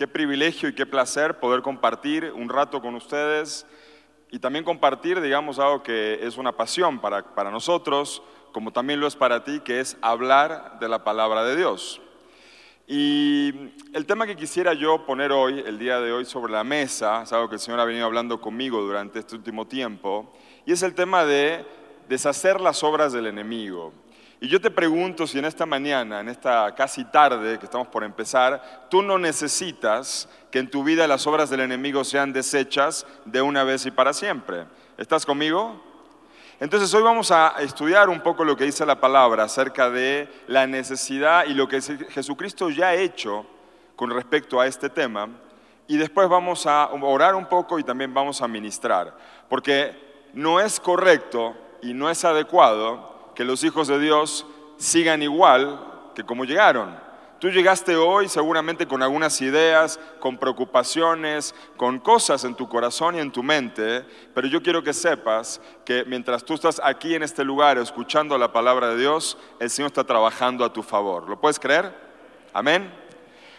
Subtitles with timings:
[0.00, 3.66] qué privilegio y qué placer poder compartir un rato con ustedes
[4.30, 9.06] y también compartir, digamos, algo que es una pasión para, para nosotros, como también lo
[9.06, 12.00] es para ti, que es hablar de la palabra de Dios.
[12.86, 13.52] Y
[13.92, 17.32] el tema que quisiera yo poner hoy, el día de hoy, sobre la mesa, es
[17.34, 20.32] algo que el Señor ha venido hablando conmigo durante este último tiempo,
[20.64, 21.66] y es el tema de
[22.08, 23.92] deshacer las obras del enemigo.
[24.42, 28.02] Y yo te pregunto si en esta mañana, en esta casi tarde que estamos por
[28.02, 33.42] empezar, tú no necesitas que en tu vida las obras del enemigo sean deshechas de
[33.42, 34.64] una vez y para siempre.
[34.96, 35.78] ¿Estás conmigo?
[36.58, 40.66] Entonces hoy vamos a estudiar un poco lo que dice la palabra acerca de la
[40.66, 43.44] necesidad y lo que Jesucristo ya ha hecho
[43.94, 45.28] con respecto a este tema.
[45.86, 49.14] Y después vamos a orar un poco y también vamos a ministrar.
[49.50, 53.09] Porque no es correcto y no es adecuado
[53.40, 54.44] que los hijos de Dios
[54.76, 55.80] sigan igual
[56.14, 56.94] que como llegaron.
[57.38, 63.18] Tú llegaste hoy seguramente con algunas ideas, con preocupaciones, con cosas en tu corazón y
[63.18, 67.42] en tu mente, pero yo quiero que sepas que mientras tú estás aquí en este
[67.42, 71.26] lugar escuchando la palabra de Dios, el Señor está trabajando a tu favor.
[71.26, 71.94] ¿Lo puedes creer?
[72.52, 72.92] Amén.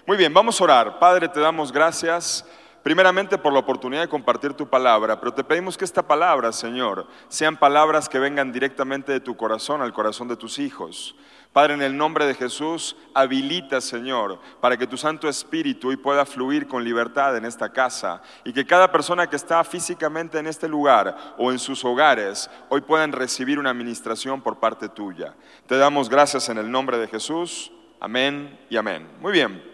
[0.06, 1.00] Muy bien, vamos a orar.
[1.00, 2.46] Padre, te damos gracias.
[2.84, 7.06] Primeramente por la oportunidad de compartir tu palabra, pero te pedimos que esta palabra, Señor,
[7.28, 11.16] sean palabras que vengan directamente de tu corazón al corazón de tus hijos.
[11.54, 16.26] Padre, en el nombre de Jesús, habilita, Señor, para que tu Santo Espíritu hoy pueda
[16.26, 20.68] fluir con libertad en esta casa y que cada persona que está físicamente en este
[20.70, 25.36] lugar o en sus hogares hoy puedan recibir una administración por parte tuya.
[25.68, 27.72] Te damos gracias en el nombre de Jesús.
[28.00, 29.08] Amén y amén.
[29.20, 29.71] Muy bien.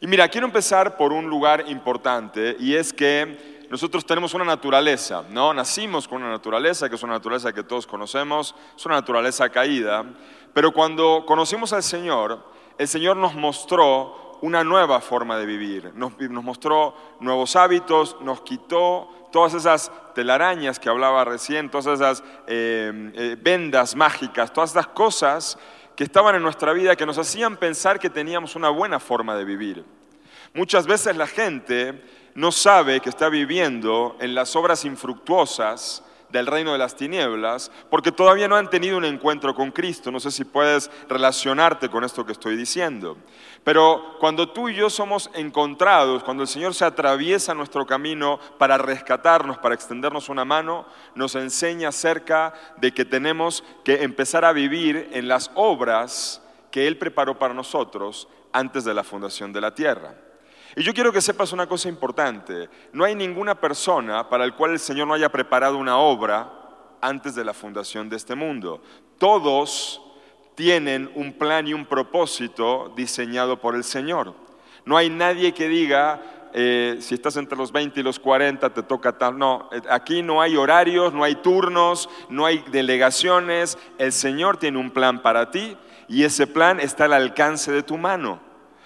[0.00, 5.24] Y mira, quiero empezar por un lugar importante y es que nosotros tenemos una naturaleza,
[5.30, 5.54] ¿no?
[5.54, 10.04] Nacimos con una naturaleza, que es una naturaleza que todos conocemos, es una naturaleza caída,
[10.52, 12.44] pero cuando conocimos al Señor,
[12.76, 19.08] el Señor nos mostró una nueva forma de vivir, nos, mostró nuevos hábitos, nos quitó
[19.32, 25.58] todas esas telarañas que hablaba recién, todas esas eh, eh, vendas mágicas, todas esas cosas
[25.96, 29.44] que estaban en nuestra vida que nos hacían pensar que teníamos una buena forma de
[29.44, 29.84] vivir.
[30.52, 32.02] Muchas veces la gente
[32.34, 38.12] no sabe que está viviendo en las obras infructuosas del reino de las tinieblas, porque
[38.12, 40.10] todavía no han tenido un encuentro con Cristo.
[40.10, 43.16] No sé si puedes relacionarte con esto que estoy diciendo.
[43.64, 48.78] Pero cuando tú y yo somos encontrados, cuando el Señor se atraviesa nuestro camino para
[48.78, 55.10] rescatarnos, para extendernos una mano, nos enseña acerca de que tenemos que empezar a vivir
[55.12, 60.25] en las obras que Él preparó para nosotros antes de la fundación de la tierra.
[60.78, 62.68] Y yo quiero que sepas una cosa importante.
[62.92, 66.52] No hay ninguna persona para el cual el Señor no haya preparado una obra
[67.00, 68.82] antes de la fundación de este mundo.
[69.16, 70.02] Todos
[70.54, 74.34] tienen un plan y un propósito diseñado por el Señor.
[74.84, 76.20] No hay nadie que diga,
[76.52, 79.38] eh, si estás entre los 20 y los 40, te toca tal.
[79.38, 83.78] No, eh, aquí no hay horarios, no hay turnos, no hay delegaciones.
[83.96, 85.74] El Señor tiene un plan para ti
[86.06, 88.40] y ese plan está al alcance de tu mano.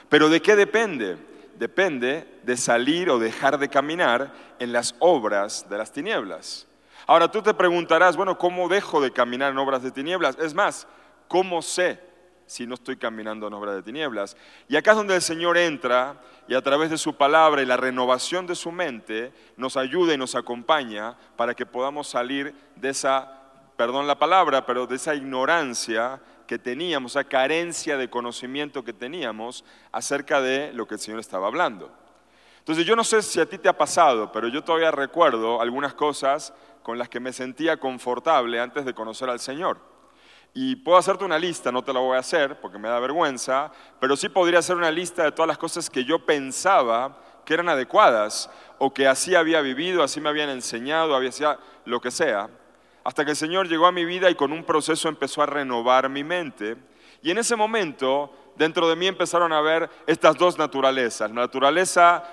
[0.09, 1.30] Pero ¿de qué depende?
[1.61, 6.67] Depende de salir o dejar de caminar en las obras de las tinieblas.
[7.07, 10.39] Ahora tú te preguntarás, bueno, ¿cómo dejo de caminar en obras de tinieblas?
[10.39, 10.89] Es más,
[11.29, 12.01] ¿cómo sé
[12.47, 14.39] si no estoy caminando en obras de tinieblas?
[14.69, 16.19] Y acá es donde el Señor entra
[16.49, 20.17] y a través de su palabra y la renovación de su mente nos ayuda y
[20.17, 23.39] nos acompaña para que podamos salir de esa,
[23.77, 29.65] perdón la palabra, pero de esa ignorancia que teníamos, esa carencia de conocimiento que teníamos
[29.93, 31.93] acerca de lo que el Señor estaba hablando.
[32.59, 35.95] Entonces yo no sé si a ti te ha pasado, pero yo todavía recuerdo algunas
[35.95, 36.53] cosas
[36.83, 39.79] con las que me sentía confortable antes de conocer al Señor.
[40.53, 43.71] Y puedo hacerte una lista, no te la voy a hacer porque me da vergüenza,
[44.01, 47.69] pero sí podría hacer una lista de todas las cosas que yo pensaba que eran
[47.69, 52.51] adecuadas o que así había vivido, así me habían enseñado, había lo que sea
[53.05, 56.09] hasta que el Señor llegó a mi vida y con un proceso empezó a renovar
[56.09, 56.77] mi mente.
[57.23, 62.25] Y en ese momento, dentro de mí empezaron a ver estas dos naturalezas, la naturaleza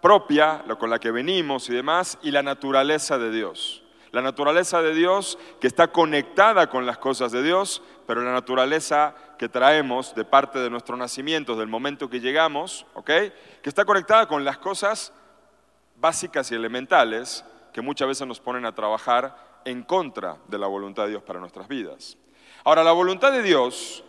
[0.00, 3.82] propia, con la que venimos y demás, y la naturaleza de Dios.
[4.10, 9.14] La naturaleza de Dios que está conectada con las cosas de Dios, pero la naturaleza
[9.38, 13.06] que traemos de parte de nuestro nacimiento, del momento que llegamos, ¿ok?
[13.06, 13.32] Que
[13.64, 15.14] está conectada con las cosas
[15.96, 21.04] básicas y elementales que muchas veces nos ponen a trabajar en contra de la voluntad
[21.04, 22.16] de Dios para nuestras vidas.
[22.64, 24.04] Ahora, la voluntad de Dios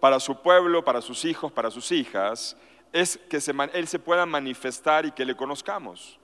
[0.00, 2.56] para su pueblo, para sus hijos, para sus hijas,
[2.92, 3.38] es que
[3.74, 6.18] Él se pueda manifestar y que le conozcamos.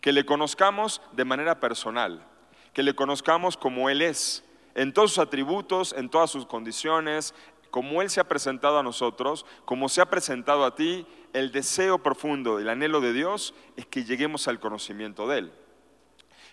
[0.00, 2.24] Que le conozcamos de manera personal,
[2.72, 4.44] que le conozcamos como Él es,
[4.74, 7.34] en todos sus atributos, en todas sus condiciones,
[7.70, 11.98] como Él se ha presentado a nosotros, como se ha presentado a ti, el deseo
[12.02, 15.52] profundo, el anhelo de Dios es que lleguemos al conocimiento de Él.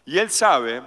[0.06, 0.84] Y Él sabe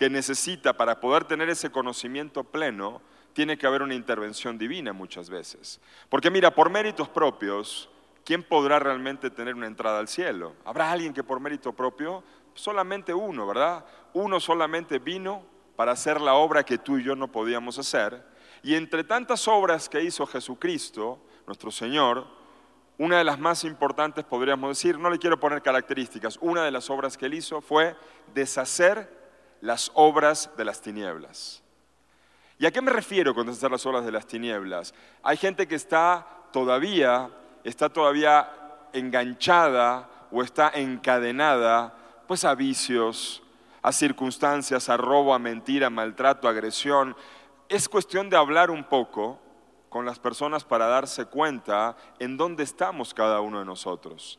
[0.00, 3.02] que necesita, para poder tener ese conocimiento pleno,
[3.34, 5.78] tiene que haber una intervención divina muchas veces.
[6.08, 7.90] Porque mira, por méritos propios,
[8.24, 10.54] ¿quién podrá realmente tener una entrada al cielo?
[10.64, 12.24] ¿Habrá alguien que por mérito propio?
[12.54, 13.84] Solamente uno, ¿verdad?
[14.14, 15.44] Uno solamente vino
[15.76, 18.24] para hacer la obra que tú y yo no podíamos hacer.
[18.62, 22.26] Y entre tantas obras que hizo Jesucristo, nuestro Señor,
[22.96, 26.88] una de las más importantes, podríamos decir, no le quiero poner características, una de las
[26.88, 27.94] obras que él hizo fue
[28.32, 29.19] deshacer
[29.60, 31.62] las obras de las tinieblas.
[32.58, 34.94] ¿Y a qué me refiero con deshacer las obras de las tinieblas?
[35.22, 37.30] Hay gente que está todavía,
[37.64, 38.50] está todavía
[38.92, 41.94] enganchada o está encadenada
[42.26, 43.42] pues a vicios,
[43.82, 47.16] a circunstancias, a robo, a mentira, a maltrato, a agresión.
[47.68, 49.40] Es cuestión de hablar un poco
[49.88, 54.38] con las personas para darse cuenta en dónde estamos cada uno de nosotros.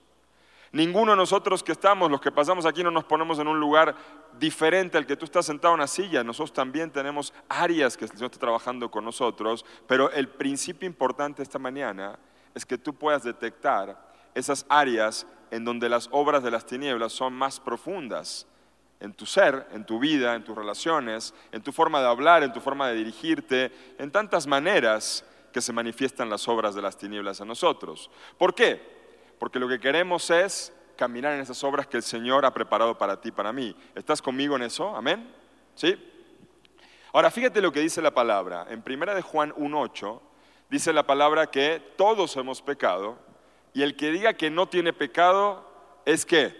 [0.74, 3.94] Ninguno de nosotros que estamos, los que pasamos aquí, no nos ponemos en un lugar
[4.40, 6.24] diferente al que tú estás sentado en una silla.
[6.24, 11.44] Nosotros también tenemos áreas que el Señor está trabajando con nosotros, pero el principio importante
[11.44, 12.18] esta mañana
[12.56, 17.34] es que tú puedas detectar esas áreas en donde las obras de las tinieblas son
[17.34, 18.48] más profundas
[19.02, 22.54] en tu ser, en tu vida, en tus relaciones, en tu forma de hablar, en
[22.54, 27.42] tu forma de dirigirte, en tantas maneras que se manifiestan las obras de las tinieblas
[27.42, 28.10] a nosotros.
[28.38, 29.01] ¿Por qué?
[29.42, 33.20] Porque lo que queremos es caminar en esas obras que el Señor ha preparado para
[33.20, 33.76] ti, para mí.
[33.96, 34.96] ¿Estás conmigo en eso?
[34.96, 35.34] Amén.
[35.74, 35.98] ¿Sí?
[37.12, 38.68] Ahora fíjate lo que dice la palabra.
[38.70, 40.22] En 1 de Juan 1:8
[40.70, 43.18] dice la palabra que todos hemos pecado
[43.74, 45.68] y el que diga que no tiene pecado
[46.06, 46.56] es que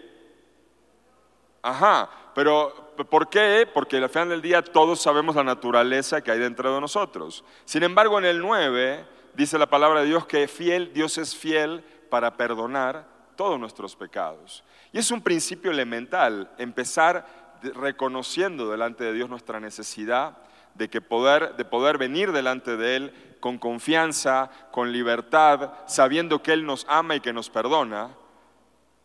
[1.62, 3.64] Ajá, pero ¿por qué?
[3.72, 7.44] Porque al final del día todos sabemos la naturaleza que hay dentro de nosotros.
[7.64, 11.84] Sin embargo, en el 9 dice la palabra de Dios que fiel, Dios es fiel
[12.12, 13.06] para perdonar
[13.36, 14.62] todos nuestros pecados.
[14.92, 17.26] Y es un principio elemental, empezar
[17.62, 20.36] reconociendo delante de Dios nuestra necesidad
[20.74, 26.52] de, que poder, de poder venir delante de Él con confianza, con libertad, sabiendo que
[26.52, 28.10] Él nos ama y que nos perdona,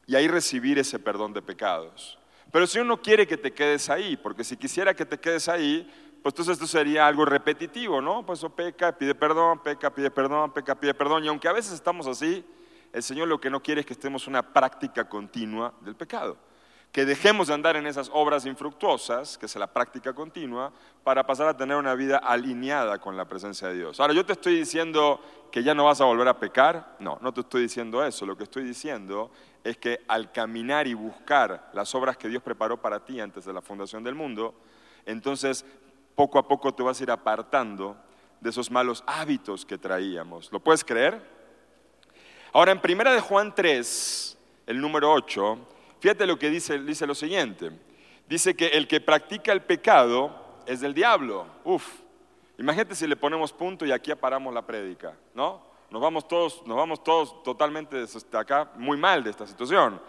[0.05, 2.19] y ahí recibir ese perdón de pecados.
[2.51, 5.47] Pero el Señor no quiere que te quedes ahí, porque si quisiera que te quedes
[5.47, 5.89] ahí,
[6.21, 8.25] pues entonces esto sería algo repetitivo, ¿no?
[8.25, 11.23] Pues eso peca, pide perdón, peca, pide perdón, peca, pide perdón.
[11.23, 12.45] Y aunque a veces estamos así,
[12.93, 16.37] el Señor lo que no quiere es que estemos una práctica continua del pecado.
[16.91, 20.71] Que dejemos de andar en esas obras infructuosas, que es la práctica continua,
[21.03, 23.99] para pasar a tener una vida alineada con la presencia de Dios.
[23.99, 26.95] Ahora, yo te estoy diciendo que ya no vas a volver a pecar.
[26.99, 28.25] No, no te estoy diciendo eso.
[28.25, 29.31] Lo que estoy diciendo
[29.63, 33.53] es que al caminar y buscar las obras que Dios preparó para ti antes de
[33.53, 34.55] la fundación del mundo,
[35.05, 35.65] entonces
[36.15, 37.97] poco a poco te vas a ir apartando
[38.39, 40.51] de esos malos hábitos que traíamos.
[40.51, 41.36] ¿Lo puedes creer?
[42.57, 45.59] Ahora, en primera de Juan 3, el número 8,
[45.99, 47.69] fíjate lo que dice, dice lo siguiente.
[48.27, 50.31] Dice que el que practica el pecado
[50.65, 51.45] es del diablo.
[51.63, 51.85] Uf,
[52.57, 55.61] imagínate si le ponemos punto y aquí paramos la prédica, ¿no?
[55.91, 58.07] Nos vamos todos, nos vamos todos totalmente de
[58.39, 60.01] acá muy mal de esta situación.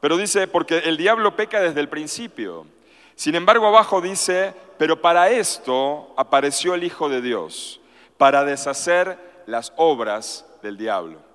[0.00, 2.66] Pero dice, porque el diablo peca desde el principio.
[3.14, 7.80] Sin embargo, abajo dice, pero para esto apareció el Hijo de Dios,
[8.16, 11.30] para deshacer las obras del diablo.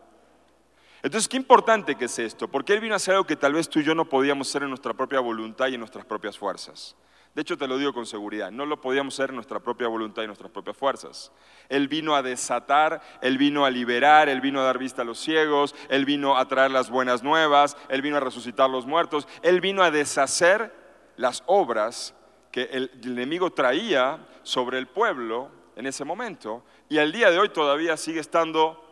[1.04, 3.70] Entonces, qué importante que es esto, porque Él vino a hacer algo que tal vez
[3.70, 6.96] tú y yo no podíamos hacer en nuestra propia voluntad y en nuestras propias fuerzas.
[7.38, 10.24] De hecho, te lo digo con seguridad, no lo podíamos hacer en nuestra propia voluntad
[10.24, 11.32] y nuestras propias fuerzas.
[11.70, 15.20] Él vino a desatar, Él vino a liberar, Él vino a dar vista a los
[15.20, 19.62] ciegos, Él vino a traer las buenas nuevas, Él vino a resucitar los muertos, Él
[19.62, 20.74] vino a deshacer
[21.16, 22.16] las obras
[22.52, 26.64] que el, enemigo traía sobre el pueblo en ese momento.
[26.90, 28.87] Y al día de hoy todavía sigue estando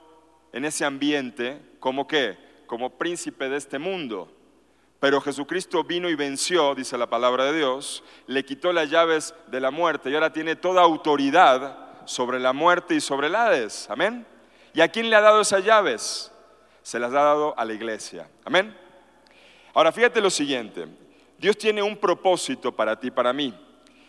[0.55, 4.31] en ese ambiente como qué, como príncipe de este mundo.
[5.01, 9.59] Pero Jesucristo vino y venció, dice la palabra de Dios, le quitó las llaves de
[9.59, 13.89] la muerte y ahora tiene toda autoridad sobre la muerte y sobre el Hades.
[13.89, 14.25] Amén.
[14.73, 16.31] ¿Y a quién le ha dado esas llaves?
[16.81, 18.29] Se las ha dado a la iglesia.
[18.45, 18.73] Amén.
[19.73, 20.87] Ahora fíjate lo siguiente.
[21.37, 23.53] Dios tiene un propósito para ti, para mí.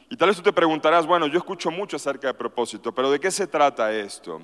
[0.08, 3.18] Y tal vez tú te preguntarás, bueno, yo escucho mucho acerca de propósito, pero ¿de
[3.18, 4.40] qué se trata esto?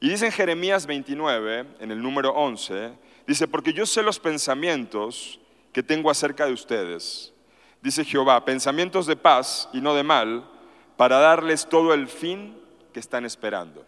[0.00, 2.92] Y dice en Jeremías 29, en el número 11,
[3.26, 5.40] dice, porque yo sé los pensamientos
[5.72, 7.32] que tengo acerca de ustedes.
[7.82, 10.48] Dice Jehová, pensamientos de paz y no de mal,
[10.96, 12.56] para darles todo el fin
[12.92, 13.84] que están esperando.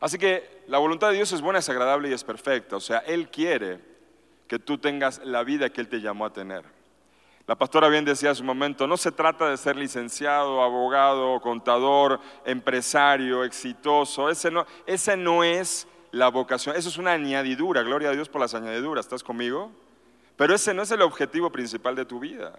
[0.00, 2.76] Así que la voluntad de Dios es buena, es agradable y es perfecta.
[2.76, 3.80] O sea, Él quiere
[4.46, 6.64] que tú tengas la vida que Él te llamó a tener.
[7.48, 12.20] La pastora bien decía hace un momento, no se trata de ser licenciado, abogado, contador,
[12.44, 14.28] empresario, exitoso.
[14.28, 16.76] Ese no, ese no es la vocación.
[16.76, 17.80] Eso es una añadidura.
[17.80, 19.06] Gloria a Dios por las añadiduras.
[19.06, 19.72] ¿Estás conmigo?
[20.36, 22.52] Pero ese no es el objetivo principal de tu vida.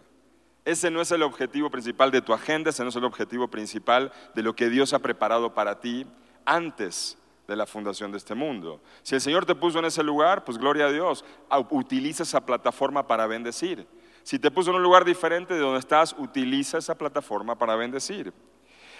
[0.65, 4.11] Ese no es el objetivo principal de tu agenda, ese no es el objetivo principal
[4.33, 6.07] de lo que Dios ha preparado para ti
[6.45, 7.15] antes
[7.47, 8.81] de la fundación de este mundo.
[9.03, 11.23] Si el Señor te puso en ese lugar, pues gloria a Dios,
[11.69, 13.87] utiliza esa plataforma para bendecir.
[14.29, 18.31] Si te puso en un lugar diferente de donde estás, utiliza esa plataforma para bendecir.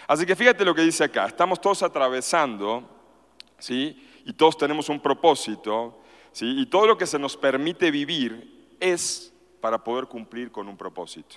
[0.08, 2.84] Así que fíjate lo que dice acá, estamos todos atravesando,
[3.60, 4.10] ¿sí?
[4.26, 6.56] Y todos tenemos un propósito, ¿sí?
[6.58, 9.32] Y todo lo que se nos permite vivir es
[9.62, 11.36] para poder cumplir con un propósito.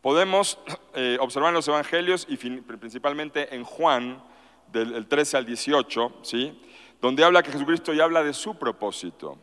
[0.00, 0.58] Podemos
[0.94, 4.24] eh, observar en los evangelios y principalmente en Juan,
[4.72, 6.62] del 13 al 18, ¿sí?
[7.02, 9.36] donde habla que Jesucristo ya habla de su propósito.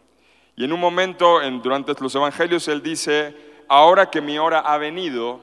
[0.56, 3.36] Y en un momento, durante los evangelios, él dice,
[3.68, 5.40] ahora que mi hora ha venido,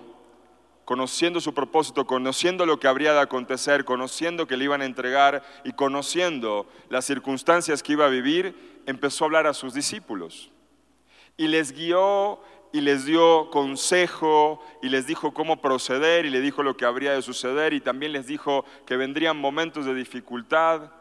[0.84, 5.42] conociendo su propósito, conociendo lo que habría de acontecer, conociendo que le iban a entregar
[5.64, 10.50] y conociendo las circunstancias que iba a vivir, empezó a hablar a sus discípulos.
[11.36, 12.40] Y les guió
[12.72, 17.12] y les dio consejo y les dijo cómo proceder y le dijo lo que habría
[17.12, 20.92] de suceder y también les dijo que vendrían momentos de dificultad.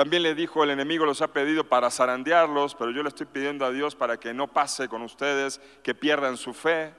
[0.00, 3.66] También le dijo, el enemigo los ha pedido para zarandearlos, pero yo le estoy pidiendo
[3.66, 6.94] a Dios para que no pase con ustedes, que pierdan su fe.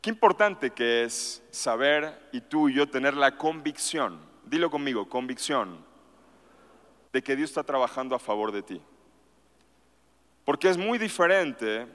[0.00, 5.78] Qué importante que es saber y tú y yo tener la convicción, dilo conmigo, convicción,
[7.12, 8.82] de que Dios está trabajando a favor de ti.
[10.44, 11.86] Porque es muy diferente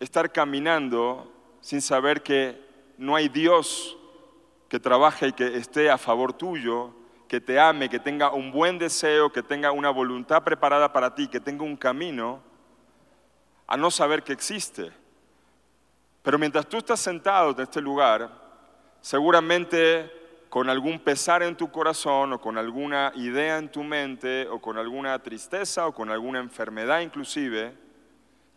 [0.00, 2.58] estar caminando sin saber que
[2.96, 3.98] no hay Dios
[4.70, 7.01] que trabaje y que esté a favor tuyo,
[7.32, 11.28] que te ame, que tenga un buen deseo, que tenga una voluntad preparada para ti,
[11.28, 12.42] que tenga un camino,
[13.66, 14.92] a no saber que existe.
[16.22, 18.30] Pero mientras tú estás sentado en este lugar,
[19.00, 20.12] seguramente
[20.50, 24.76] con algún pesar en tu corazón o con alguna idea en tu mente o con
[24.76, 27.72] alguna tristeza o con alguna enfermedad inclusive,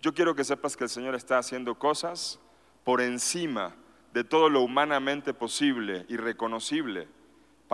[0.01, 2.41] yo quiero que sepas que el Señor está haciendo cosas
[2.84, 3.74] por encima
[4.12, 7.14] de todo lo humanamente posible y reconocible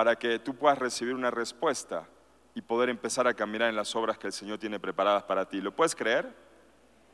[0.02, 2.08] para que tú puedas recibir una respuesta
[2.56, 5.62] y poder empezar a caminar en las obras que el Señor tiene preparadas para ti.
[5.62, 6.28] ¿Lo puedes creer?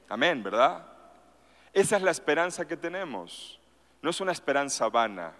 [0.07, 0.87] Amén, ¿verdad?
[1.73, 3.59] Esa es la esperanza que tenemos.
[4.01, 5.33] No es una esperanza vana.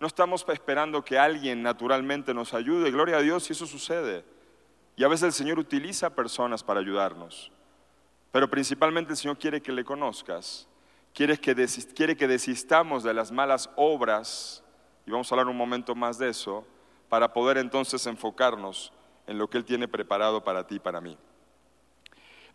[0.00, 2.90] No estamos esperando que alguien naturalmente nos ayude.
[2.90, 4.24] Gloria a Dios si eso sucede.
[4.96, 7.52] Y a veces el Señor utiliza personas para ayudarnos.
[8.32, 10.66] Pero principalmente el Señor quiere que le conozcas,
[11.14, 11.54] quiere que,
[11.94, 14.64] quiere que desistamos de las malas obras,
[15.08, 16.66] y vamos a hablar un momento más de eso,
[17.08, 18.92] para poder entonces enfocarnos
[19.26, 21.16] en lo que Él tiene preparado para ti y para mí.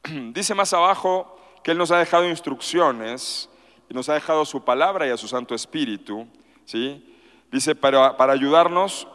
[0.34, 3.50] Dice más abajo que Él nos ha dejado instrucciones,
[3.90, 6.28] y nos ha dejado su palabra y a su Santo Espíritu,
[6.66, 7.16] ¿sí?
[7.52, 9.08] Dice, para, para ayudarnos,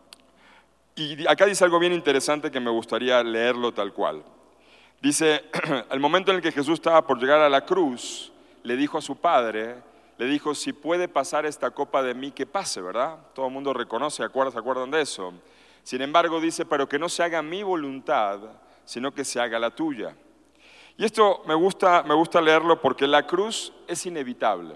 [0.94, 4.22] y acá dice algo bien interesante que me gustaría leerlo tal cual.
[5.00, 5.44] Dice,
[5.90, 9.02] al momento en el que Jesús estaba por llegar a la cruz, le dijo a
[9.02, 9.76] su padre,
[10.18, 13.18] le dijo, si puede pasar esta copa de mí, que pase, ¿verdad?
[13.34, 15.32] Todo el mundo reconoce, ¿se acuerdan de eso?
[15.84, 18.40] Sin embargo, dice, pero que no se haga mi voluntad,
[18.84, 20.14] sino que se haga la tuya.
[20.96, 24.74] Y esto me gusta, me gusta leerlo porque la cruz es inevitable.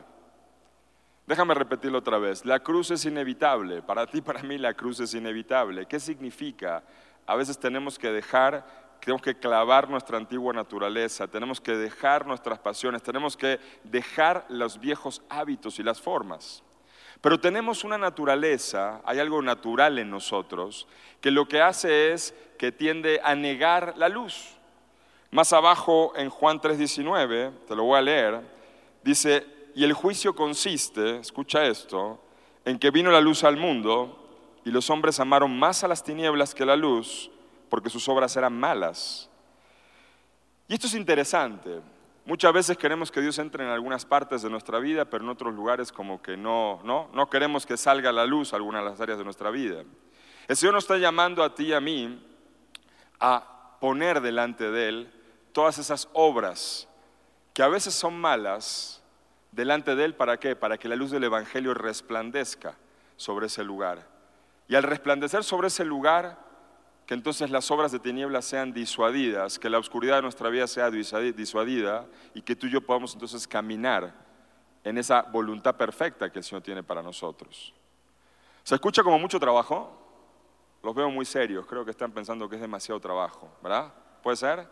[1.27, 2.45] Déjame repetirlo otra vez.
[2.45, 3.83] La cruz es inevitable.
[3.83, 5.87] Para ti, para mí, la cruz es inevitable.
[5.87, 6.85] ¿Qué significa?
[7.27, 12.61] A veces tenemos que dejar tenemos que clavar nuestra antigua naturaleza, tenemos que dejar nuestras
[12.61, 16.63] pasiones, tenemos que dejar los viejos hábitos y las formas.
[17.21, 20.87] Pero tenemos una naturaleza, hay algo natural en nosotros,
[21.21, 24.57] que lo que hace es que tiende a negar la luz.
[25.33, 28.41] Más abajo en Juan 3:19, te lo voy a leer,
[29.03, 29.45] dice,
[29.75, 32.23] y el juicio consiste, escucha esto,
[32.65, 36.55] en que vino la luz al mundo y los hombres amaron más a las tinieblas
[36.55, 37.33] que la luz
[37.73, 39.31] porque sus obras eran malas.
[40.69, 41.81] Y esto es interesante.
[42.27, 45.55] Muchas veces queremos que Dios entre en algunas partes de nuestra vida, pero en otros
[45.55, 49.17] lugares como que no, no, no queremos que salga la luz algunas de las áreas
[49.17, 49.85] de nuestra vida.
[50.49, 52.23] El Señor nos está llamando a ti y a mí
[53.19, 55.13] a poner delante de Él
[55.53, 56.87] todas esas obras
[57.55, 59.03] que a veces son malas
[59.51, 60.57] delante de Él, ¿para qué?
[60.57, 62.77] Para que la luz del Evangelio resplandezca
[63.17, 64.07] sobre ese lugar.
[64.69, 66.52] Y al resplandecer sobre ese lugar,
[67.13, 72.07] entonces las obras de tinieblas sean disuadidas, que la oscuridad de nuestra vida sea disuadida
[72.35, 74.15] y que tú y yo podamos entonces caminar
[74.85, 77.75] en esa voluntad perfecta que el Señor tiene para nosotros.
[78.63, 79.99] ¿Se escucha como mucho trabajo?
[80.83, 83.93] Los veo muy serios, creo que están pensando que es demasiado trabajo, ¿verdad?
[84.23, 84.67] ¿Puede ser?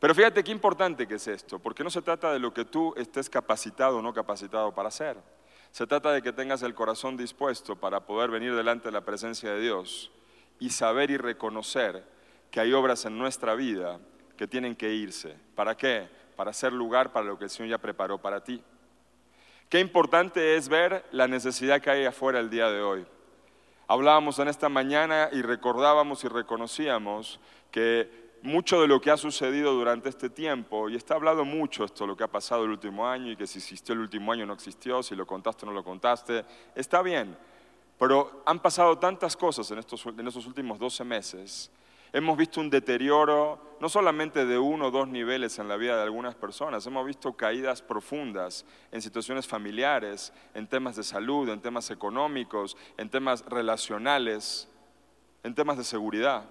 [0.00, 2.94] Pero fíjate qué importante que es esto, porque no se trata de lo que tú
[2.96, 5.16] estés capacitado o no capacitado para hacer.
[5.70, 9.50] Se trata de que tengas el corazón dispuesto para poder venir delante de la presencia
[9.50, 10.10] de Dios
[10.64, 12.02] y saber y reconocer
[12.50, 14.00] que hay obras en nuestra vida
[14.34, 15.36] que tienen que irse.
[15.54, 16.08] ¿Para qué?
[16.36, 18.62] Para hacer lugar para lo que el Señor ya preparó para ti.
[19.68, 23.04] Qué importante es ver la necesidad que hay afuera el día de hoy.
[23.86, 27.40] Hablábamos en esta mañana y recordábamos y reconocíamos
[27.70, 32.06] que mucho de lo que ha sucedido durante este tiempo, y está hablado mucho esto,
[32.06, 34.54] lo que ha pasado el último año, y que si existió el último año no
[34.54, 36.42] existió, si lo contaste o no lo contaste,
[36.74, 37.36] está bien,
[37.98, 41.70] pero han pasado tantas cosas en estos, en estos últimos 12 meses.
[42.14, 46.04] Hemos visto un deterioro, no solamente de uno o dos niveles en la vida de
[46.04, 51.90] algunas personas, hemos visto caídas profundas en situaciones familiares, en temas de salud, en temas
[51.90, 54.68] económicos, en temas relacionales,
[55.42, 56.48] en temas de seguridad.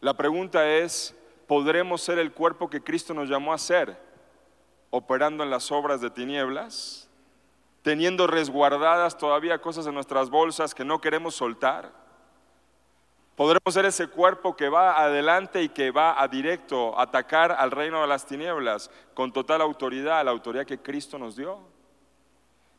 [0.00, 1.14] La pregunta es,
[1.46, 4.00] ¿podremos ser el cuerpo que Cristo nos llamó a ser,
[4.88, 7.09] operando en las obras de tinieblas,
[7.82, 11.92] teniendo resguardadas todavía cosas en nuestras bolsas que no queremos soltar?
[13.36, 17.70] ¿Podremos ser ese cuerpo que va adelante y que va a directo a atacar al
[17.70, 21.58] reino de las tinieblas con total autoridad, la autoridad que Cristo nos dio?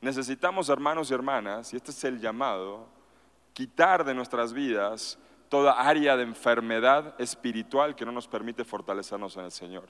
[0.01, 2.87] Necesitamos, hermanos y hermanas, y este es el llamado,
[3.53, 5.17] quitar de nuestras vidas
[5.49, 9.89] toda área de enfermedad espiritual que no nos permite fortalecernos en el Señor.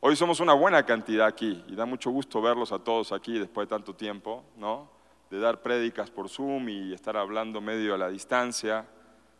[0.00, 3.66] Hoy somos una buena cantidad aquí y da mucho gusto verlos a todos aquí después
[3.66, 4.90] de tanto tiempo, ¿no?
[5.30, 8.86] De dar prédicas por Zoom y estar hablando medio a la distancia.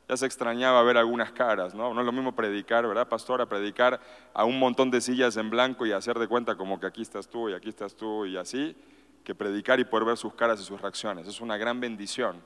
[0.08, 1.92] Ya se extrañaba ver algunas caras, ¿no?
[1.92, 3.44] No es lo mismo predicar, ¿verdad, pastora?
[3.44, 4.00] Predicar
[4.32, 7.28] a un montón de sillas en blanco y hacer de cuenta como que aquí estás
[7.28, 8.74] tú y aquí estás tú y así,
[9.24, 11.28] que predicar y poder ver sus caras y sus reacciones.
[11.28, 12.42] Es una gran bendición.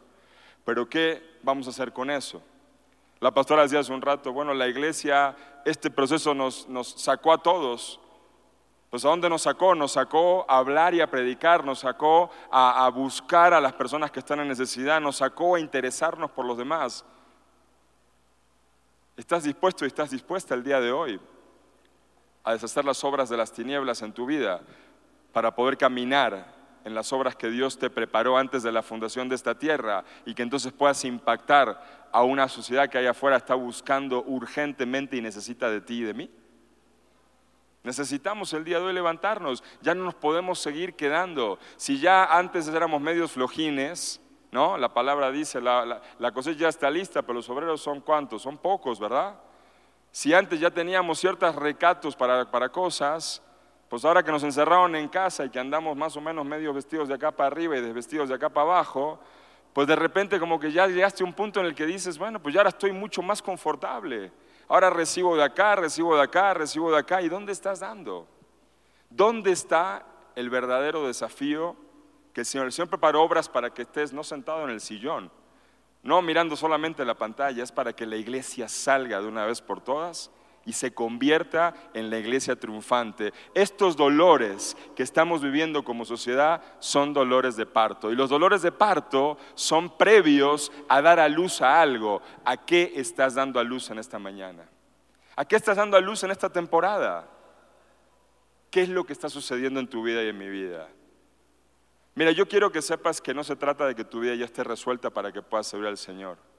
[0.64, 2.42] Pero ¿qué vamos a hacer con eso?
[3.20, 5.36] La pastora decía hace un rato, bueno, la iglesia,
[5.66, 8.00] este proceso nos, sacó a todos.
[8.88, 9.74] Pues ¿a dónde nos sacó?
[9.74, 14.10] Nos sacó a hablar y a predicar, nos sacó a, a buscar a las personas
[14.10, 17.04] que están en necesidad, nos sacó a interesarnos por los demás.
[19.18, 21.20] ¿Estás dispuesto y estás dispuesta el día de hoy
[22.42, 24.62] a deshacer las obras de las tinieblas en tu vida
[25.32, 29.34] para poder caminar en las obras que Dios te preparó antes de la fundación de
[29.34, 34.22] esta tierra y que entonces puedas impactar a una sociedad que allá afuera está buscando
[34.26, 36.30] urgentemente y necesita de ti y de mí?
[37.82, 41.58] Necesitamos el día de hoy levantarnos, ya no nos podemos seguir quedando.
[41.76, 44.76] Si ya antes éramos medios flojines, ¿no?
[44.76, 46.02] La palabra dice, la,
[46.34, 49.36] cosecha ya está lista, pero los obreros son cuántos, son pocos, ¿verdad?
[50.10, 53.42] Si antes ya teníamos ciertos recatos para, para cosas,
[53.90, 57.08] pues ahora que nos encerraron en casa y que andamos más o menos medio vestidos
[57.08, 59.18] de acá para arriba y desvestidos de acá para abajo,
[59.72, 62.40] pues de repente como que ya llegaste a un punto en el que dices, bueno,
[62.40, 64.30] pues ya ahora estoy mucho más confortable.
[64.68, 67.20] Ahora recibo de acá, recibo de acá, recibo de acá.
[67.20, 68.28] ¿Y dónde estás dando?
[69.10, 71.74] ¿Dónde está el verdadero desafío
[72.32, 75.32] que el Señor, el Señor preparó obras para que estés no sentado en el sillón,
[76.04, 79.80] no mirando solamente la pantalla, es para que la iglesia salga de una vez por
[79.80, 80.30] todas
[80.64, 83.32] y se convierta en la iglesia triunfante.
[83.54, 88.12] Estos dolores que estamos viviendo como sociedad son dolores de parto.
[88.12, 92.20] Y los dolores de parto son previos a dar a luz a algo.
[92.44, 94.68] ¿A qué estás dando a luz en esta mañana?
[95.36, 97.28] ¿A qué estás dando a luz en esta temporada?
[98.70, 100.88] ¿Qué es lo que está sucediendo en tu vida y en mi vida?
[102.14, 104.62] Mira, yo quiero que sepas que no se trata de que tu vida ya esté
[104.62, 106.49] resuelta para que puedas servir al Señor.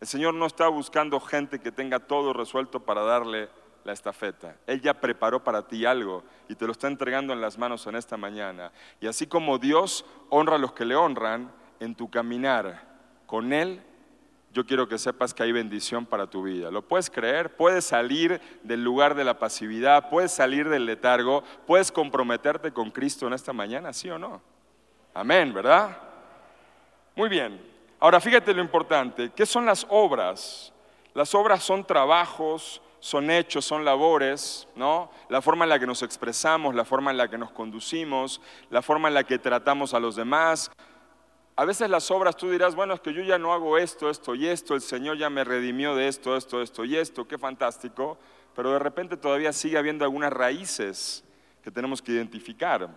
[0.00, 3.48] El Señor no está buscando gente que tenga todo resuelto para darle
[3.84, 4.56] la estafeta.
[4.66, 7.96] Él ya preparó para ti algo y te lo está entregando en las manos en
[7.96, 8.72] esta mañana.
[9.00, 12.82] Y así como Dios honra a los que le honran, en tu caminar
[13.26, 13.82] con Él,
[14.52, 16.70] yo quiero que sepas que hay bendición para tu vida.
[16.70, 17.54] ¿Lo puedes creer?
[17.56, 23.26] Puedes salir del lugar de la pasividad, puedes salir del letargo, puedes comprometerte con Cristo
[23.26, 24.40] en esta mañana, ¿sí o no?
[25.12, 25.96] Amén, ¿verdad?
[27.14, 27.75] Muy bien.
[27.98, 30.72] Ahora fíjate lo importante, ¿qué son las obras?
[31.14, 35.10] Las obras son trabajos, son hechos, son labores, ¿no?
[35.30, 38.82] La forma en la que nos expresamos, la forma en la que nos conducimos, la
[38.82, 40.70] forma en la que tratamos a los demás.
[41.56, 44.34] A veces las obras tú dirás, bueno, es que yo ya no hago esto, esto
[44.34, 48.18] y esto, el Señor ya me redimió de esto, esto, esto y esto, qué fantástico,
[48.54, 51.24] pero de repente todavía sigue habiendo algunas raíces
[51.62, 52.90] que tenemos que identificar.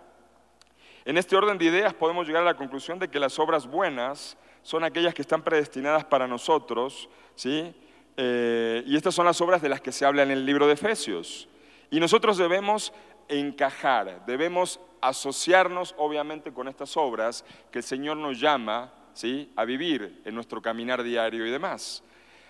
[1.05, 4.37] En este orden de ideas podemos llegar a la conclusión de que las obras buenas
[4.63, 7.73] son aquellas que están predestinadas para nosotros, ¿sí?
[8.17, 10.73] Eh, y estas son las obras de las que se habla en el libro de
[10.73, 11.47] Efesios.
[11.89, 12.93] Y nosotros debemos
[13.27, 19.51] encajar, debemos asociarnos obviamente con estas obras que el Señor nos llama ¿sí?
[19.55, 22.03] a vivir en nuestro caminar diario y demás.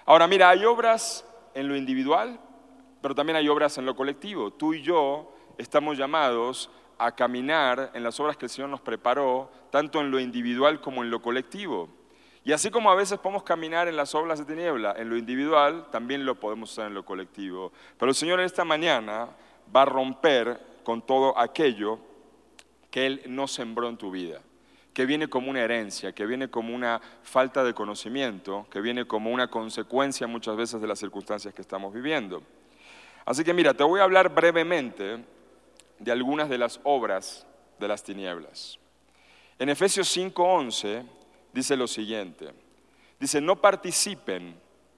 [0.06, 2.40] Ahora mira, hay obras en lo individual
[3.02, 4.52] pero también hay obras en lo colectivo.
[4.52, 9.50] Tú y yo estamos llamados a caminar en las obras que el Señor nos preparó,
[9.72, 11.90] tanto en lo individual como en lo colectivo.
[12.46, 15.88] Y así como a veces podemos caminar en las obras de tiniebla, en lo individual,
[15.92, 17.72] también lo podemos hacer en lo colectivo.
[17.98, 19.30] Pero el Señor esta mañana
[19.76, 22.00] va a romper con todo aquello
[22.90, 24.42] que Él no sembró en tu vida,
[24.94, 29.32] que viene como una herencia, que viene como una falta de conocimiento, que viene como
[29.32, 32.42] una consecuencia muchas veces de las circunstancias que estamos viviendo.
[33.26, 35.24] Así que mira, te voy a hablar brevemente
[36.00, 37.46] de algunas de las obras
[37.78, 38.80] de las tinieblas.
[39.60, 41.19] En Efesios 5:11
[41.54, 42.54] dice lo siguiente,
[43.20, 44.56] dice, no participen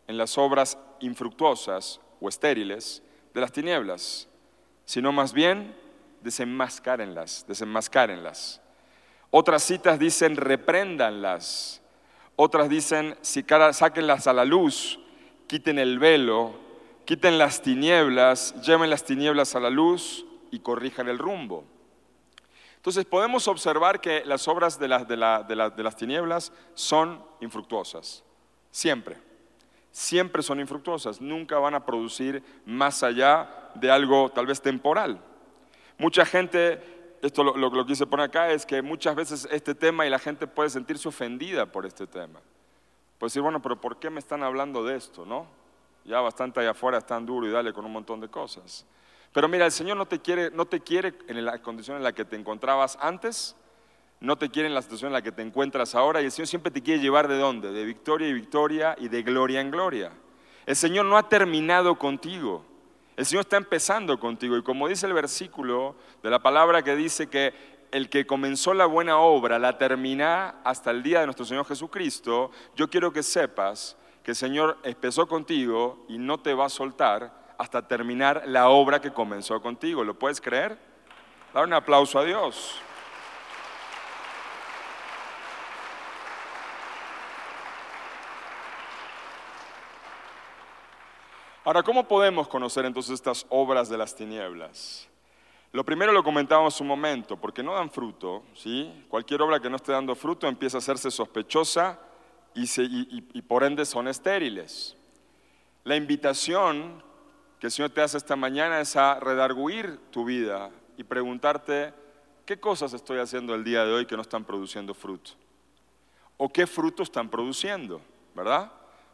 [0.08, 3.02] en las obras infructuosas o estériles
[3.34, 4.28] de las tinieblas,
[4.86, 5.76] sino más bien
[6.22, 8.62] desenmascárenlas, desenmascárenlas.
[9.30, 11.82] Otras citas dicen repréndanlas,
[12.36, 15.00] otras dicen sáquenlas a la luz,
[15.48, 16.54] quiten el velo,
[17.06, 21.66] quiten las tinieblas, lleven las tinieblas a la luz y corrijan el rumbo.
[22.82, 28.24] Entonces podemos observar que las obras de, de, de las tinieblas son infructuosas,
[28.72, 29.18] siempre.
[29.92, 35.22] Siempre son infructuosas, nunca van a producir más allá de algo tal vez temporal.
[36.00, 36.82] Mucha gente,
[37.22, 40.18] esto lo, lo, que se pone acá es que muchas veces este tema y la
[40.18, 42.40] gente puede sentirse ofendida por este tema.
[43.20, 45.46] Puede decir, bueno, pero ¿por qué me están hablando de esto, no?
[46.04, 48.88] Ya bastante allá afuera están duro y dale con un montón de cosas.
[49.34, 52.14] Pero mira, el Señor no te quiere, no te quiere en la condición en la
[52.14, 53.56] que te encontrabas antes,
[54.20, 56.48] no te quiere en la situación en la que te encuentras ahora, y el Señor
[56.48, 57.72] siempre te quiere llevar de dónde?
[57.72, 60.12] De victoria y victoria y de gloria en gloria.
[60.66, 62.66] El Señor no ha terminado contigo.
[63.18, 67.28] El Señor está empezando contigo y como dice el versículo de la palabra que dice
[67.28, 67.54] que
[67.92, 72.52] el que comenzó la buena obra la termina hasta el día de nuestro Señor Jesucristo,
[72.76, 77.41] yo quiero que sepas que el Señor empezó contigo y no te va a soltar
[77.62, 80.04] hasta terminar la obra que comenzó contigo.
[80.04, 80.80] ¿Lo puedes creer?
[81.54, 82.82] Dar un aplauso a Dios.
[91.64, 95.08] Ahora, ¿cómo podemos conocer entonces estas obras de las tinieblas?
[95.72, 99.06] Lo primero lo comentábamos un momento, porque no dan fruto, ¿sí?
[99.08, 102.00] Cualquier obra que no esté dando fruto empieza a hacerse sospechosa
[102.56, 102.64] y,
[103.38, 104.98] y por ende son estériles.
[105.84, 107.11] La invitación
[107.62, 111.94] que el Señor te hace esta mañana es a redarguir tu vida y preguntarte,
[112.46, 115.32] ¿qué cosas estoy haciendo el día de hoy que no están produciendo fruto?
[116.36, 118.02] ¿O qué fruto están produciendo?
[118.36, 118.70] ¿Verdad?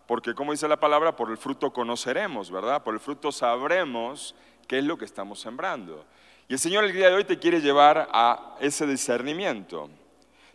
[0.07, 2.81] porque como dice la palabra, por el fruto conoceremos, ¿verdad?
[2.81, 4.33] Por el fruto sabremos
[4.65, 6.05] qué es lo que estamos sembrando.
[6.47, 9.89] Y el Señor el día de hoy te quiere llevar a ese discernimiento.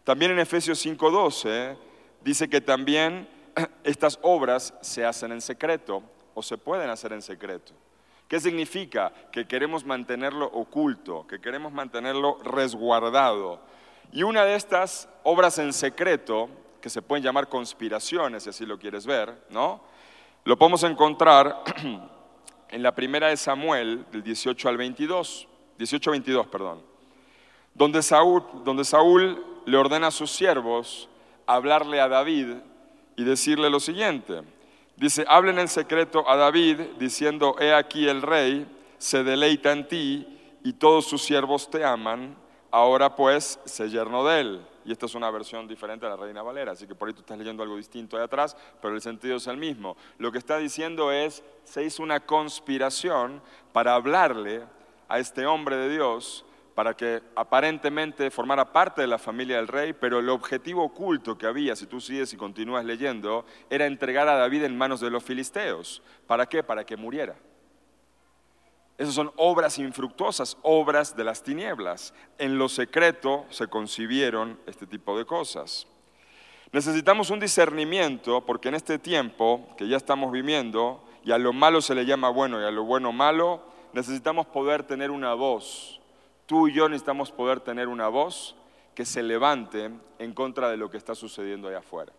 [0.04, 1.76] También en Efesios 5:12
[2.24, 3.28] dice que también
[3.84, 6.02] estas obras se hacen en secreto
[6.34, 7.72] o se pueden hacer en secreto.
[8.28, 9.12] ¿Qué significa?
[9.30, 13.60] Que queremos mantenerlo oculto, que queremos mantenerlo resguardado.
[14.10, 16.48] Y una de estas obras en secreto
[16.80, 19.80] que se pueden llamar conspiraciones, si así lo quieres ver, ¿no?
[20.44, 21.62] Lo podemos encontrar
[22.68, 25.46] en la primera de Samuel, del 18 al 22,
[25.78, 26.82] 18 al 22, perdón,
[27.74, 31.08] donde Saúl, donde Saúl le ordena a sus siervos
[31.46, 32.56] hablarle a David
[33.16, 34.42] y decirle lo siguiente.
[35.02, 40.40] Dice, hablen en secreto a David diciendo, he aquí el rey se deleita en ti
[40.62, 42.36] y todos sus siervos te aman,
[42.70, 46.40] ahora pues sé yerno de él y esta es una versión diferente de la Reina
[46.40, 49.38] Valera, así que por ahí tú estás leyendo algo distinto de atrás, pero el sentido
[49.38, 49.96] es el mismo.
[50.18, 54.62] Lo que está diciendo es, se hizo una conspiración para hablarle
[55.08, 59.92] a este hombre de Dios, para que aparentemente formara parte de la familia del rey,
[59.92, 64.36] pero el objetivo oculto que había, si tú sigues y continúas leyendo, era entregar a
[64.36, 66.02] David en manos de los filisteos.
[66.26, 66.62] ¿Para qué?
[66.62, 67.36] Para que muriera.
[68.98, 72.14] Esas son obras infructuosas, obras de las tinieblas.
[72.38, 75.86] En lo secreto se concibieron este tipo de cosas.
[76.72, 81.80] Necesitamos un discernimiento porque en este tiempo que ya estamos viviendo, y a lo malo
[81.80, 86.01] se le llama bueno y a lo bueno malo, necesitamos poder tener una voz.
[86.52, 88.54] Tú y yo necesitamos poder tener una voz
[88.94, 92.12] que se levante en contra de lo que está sucediendo allá afuera.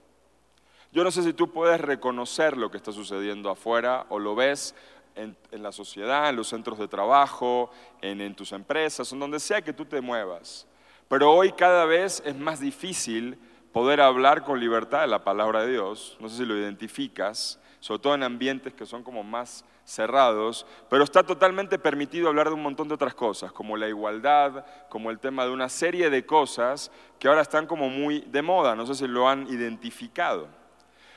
[0.92, 4.74] Yo no sé si tú puedes reconocer lo que está sucediendo afuera o lo ves
[5.14, 7.70] en, la sociedad, en los centros de trabajo,
[8.02, 10.66] en, en tus empresas, en donde sea que tú te muevas.
[11.08, 13.38] Pero hoy cada vez es más difícil
[13.72, 16.18] poder hablar con libertad de la palabra de Dios.
[16.20, 21.04] No sé si lo identificas, sobre todo en ambientes que son como más cerrados, pero
[21.04, 25.20] está totalmente permitido hablar de un montón de otras cosas, como la igualdad, como el
[25.20, 28.96] tema de una serie de cosas que ahora están como muy de moda, no sé
[28.96, 30.48] si lo han identificado.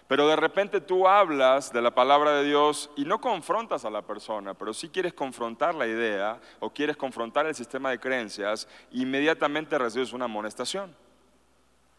[0.09, 4.02] Pero de repente tú hablas de la palabra de Dios y no confrontas a la
[4.02, 9.79] persona, pero sí quieres confrontar la idea o quieres confrontar el sistema de creencias, inmediatamente
[9.79, 10.94] recibes una amonestación.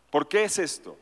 [0.09, 0.97] ¿Por qué es esto?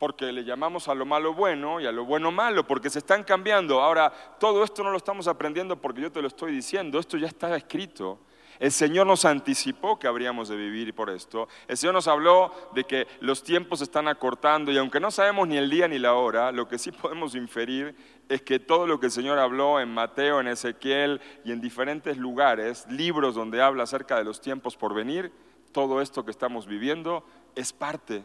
[0.00, 3.22] Porque le llamamos a lo malo bueno y a lo bueno malo, porque se están
[3.22, 3.80] cambiando.
[3.80, 4.10] Ahora,
[4.40, 7.54] todo esto no lo estamos aprendiendo porque yo te lo estoy diciendo, esto ya está
[7.54, 8.18] escrito.
[8.58, 11.48] El Señor nos anticipó que habríamos de vivir por esto.
[11.68, 15.46] El Señor nos habló de que los tiempos se están acortando y aunque no sabemos
[15.46, 17.94] ni el día ni la hora, lo que sí podemos inferir
[18.30, 22.16] es que todo lo que el Señor habló en Mateo, en Ezequiel y en diferentes
[22.16, 25.30] lugares, libros donde habla acerca de los tiempos por venir,
[25.72, 27.22] todo esto que estamos viviendo
[27.54, 28.24] es parte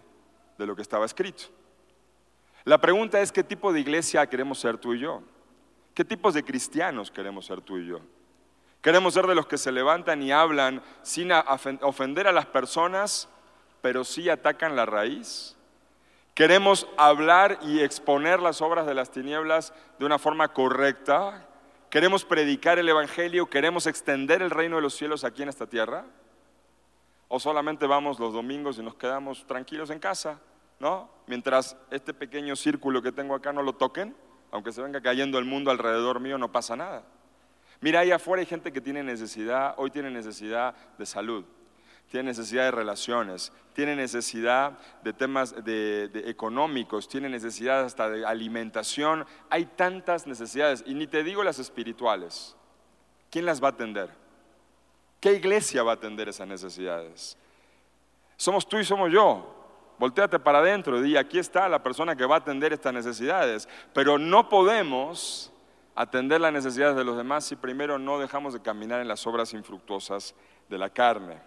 [0.57, 1.45] de lo que estaba escrito.
[2.65, 5.21] La pregunta es qué tipo de iglesia queremos ser tú y yo.
[5.93, 8.01] ¿Qué tipos de cristianos queremos ser tú y yo?
[8.81, 13.29] Queremos ser de los que se levantan y hablan sin ofender a las personas,
[13.81, 15.55] pero sí atacan la raíz.
[16.33, 21.47] Queremos hablar y exponer las obras de las tinieblas de una forma correcta.
[21.91, 26.03] Queremos predicar el Evangelio, queremos extender el reino de los cielos aquí en esta tierra.
[27.27, 30.39] O solamente vamos los domingos y nos quedamos tranquilos en casa,
[30.79, 31.09] ¿no?
[31.27, 34.15] Mientras este pequeño círculo que tengo acá no lo toquen,
[34.51, 37.03] aunque se venga cayendo el mundo alrededor mío, no pasa nada.
[37.81, 41.45] Mira, ahí afuera hay gente que tiene necesidad, hoy tiene necesidad de salud,
[42.09, 49.25] tiene necesidad de relaciones, tiene necesidad de temas económicos, tiene necesidad hasta de alimentación.
[49.49, 52.55] Hay tantas necesidades, y ni te digo las espirituales.
[53.29, 54.09] ¿Quién las va a atender?
[55.19, 57.37] ¿Qué iglesia va a atender esas necesidades?
[58.37, 59.64] Somos tú y somos yo.
[59.97, 63.67] Voltéate para adentro y aquí está la persona que va a atender estas necesidades.
[63.93, 65.51] Pero no podemos
[65.95, 69.53] atender las necesidades de los demás si primero no dejamos de caminar en las obras
[69.53, 70.35] infructuosas
[70.69, 71.39] de la carne.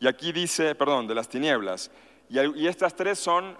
[0.00, 1.90] Y aquí dice, perdón, de las tinieblas.
[2.28, 3.56] Y, estas tres son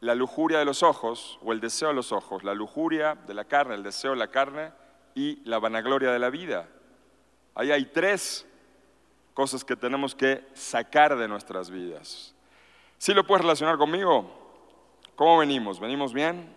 [0.00, 3.44] la lujuria de los ojos o el deseo de los ojos, la lujuria de la
[3.44, 4.72] carne, el deseo de la carne
[5.14, 6.68] y la vanagloria de la vida.
[7.54, 8.46] Ahí hay tres
[9.34, 12.34] cosas que tenemos que sacar de nuestras vidas.
[13.00, 14.30] ¿Sí lo puedes relacionar conmigo?
[15.16, 15.80] ¿Cómo venimos?
[15.80, 16.54] ¿Venimos bien?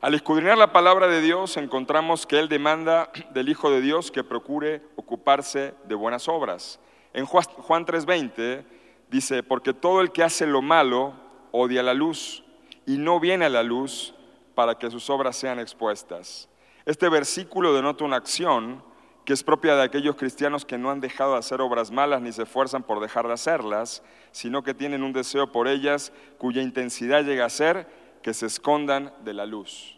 [0.00, 4.24] Al escudriñar la palabra de Dios encontramos que Él demanda del Hijo de Dios que
[4.24, 6.80] procure ocuparse de buenas obras.
[7.12, 8.64] En Juan 3:20
[9.08, 11.14] dice, porque todo el que hace lo malo
[11.52, 12.42] odia la luz
[12.84, 14.16] y no viene a la luz
[14.56, 16.48] para que sus obras sean expuestas.
[16.86, 18.82] Este versículo denota una acción
[19.30, 22.32] que es propia de aquellos cristianos que no han dejado de hacer obras malas ni
[22.32, 27.22] se esfuerzan por dejar de hacerlas, sino que tienen un deseo por ellas cuya intensidad
[27.22, 27.86] llega a ser
[28.24, 29.96] que se escondan de la luz.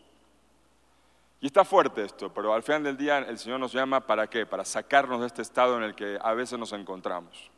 [1.40, 4.44] Y está fuerte esto, pero al final del día el Señor nos llama para qué?
[4.44, 7.50] Para sacarnos de este estado en el que a veces nos encontramos.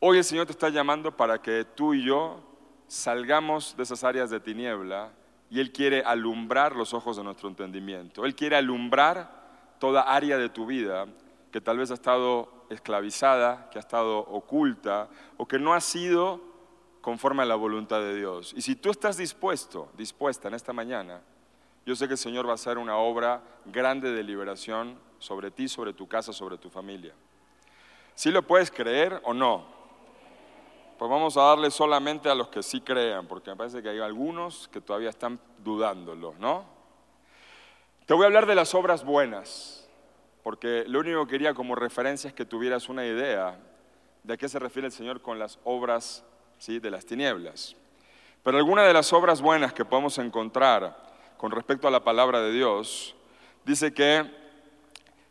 [0.00, 2.40] Hoy el Señor te está llamando para que tú y yo
[2.88, 5.12] salgamos de esas áreas de tiniebla
[5.50, 8.24] y Él quiere alumbrar los ojos de nuestro entendimiento.
[8.24, 9.45] Él quiere alumbrar
[9.78, 11.06] toda área de tu vida
[11.50, 16.40] que tal vez ha estado esclavizada, que ha estado oculta o que no ha sido
[17.00, 18.52] conforme a la voluntad de Dios.
[18.56, 21.20] Y si tú estás dispuesto, dispuesta en esta mañana,
[21.84, 25.68] yo sé que el Señor va a hacer una obra grande de liberación sobre ti,
[25.68, 27.14] sobre tu casa, sobre tu familia.
[28.14, 29.64] ¿Sí lo puedes creer o no?
[30.98, 34.00] Pues vamos a darle solamente a los que sí crean, porque me parece que hay
[34.00, 36.75] algunos que todavía están dudándolo, ¿no?
[38.06, 39.84] Te voy a hablar de las obras buenas,
[40.44, 43.58] porque lo único que quería como referencia es que tuvieras una idea
[44.22, 46.24] de a qué se refiere el Señor con las obras
[46.64, 47.74] de las tinieblas.
[48.44, 50.96] Pero alguna de las obras buenas que podemos encontrar
[51.36, 53.16] con respecto a la palabra de Dios,
[53.64, 54.24] dice que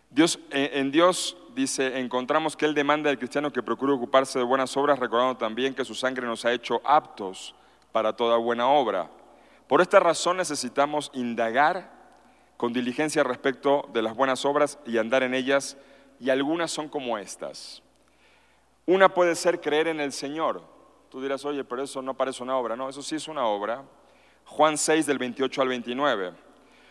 [0.09, 4.75] Dios, en Dios dice, encontramos que Él demanda al cristiano que procure ocuparse de buenas
[4.75, 7.55] obras, recordando también que su sangre nos ha hecho aptos
[7.93, 9.09] para toda buena obra.
[9.65, 11.94] Por esta razón necesitamos indagar
[12.57, 15.77] con diligencia respecto de las buenas obras y andar en ellas,
[16.19, 17.81] y algunas son como estas.
[18.85, 20.75] Una puede ser creer en el Señor,
[21.15, 22.75] Tú dirás, oye, pero eso no parece una obra.
[22.75, 23.85] No, eso sí es una obra.
[24.43, 26.33] Juan 6 del 28 al 29.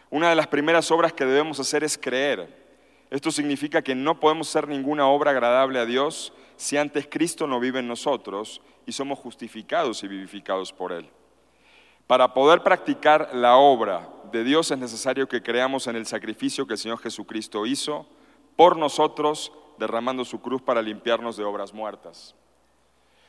[0.09, 2.64] Una de las primeras obras que debemos hacer es creer.
[3.11, 7.61] Esto significa que no podemos hacer ninguna obra agradable a Dios si antes Cristo no
[7.61, 11.07] vive en nosotros y somos justificados y vivificados por Él.
[12.07, 16.73] Para poder practicar la obra de Dios es necesario que creamos en el sacrificio que
[16.73, 18.05] el Señor Jesucristo hizo
[18.57, 22.35] por nosotros, derramando su cruz para limpiarnos de obras muertas.